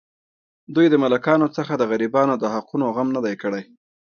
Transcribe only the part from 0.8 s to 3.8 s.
د ملاکانو څخه د غریبانو د حقوقو غم نه دی کړی.